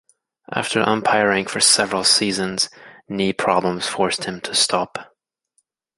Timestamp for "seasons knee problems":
2.03-3.85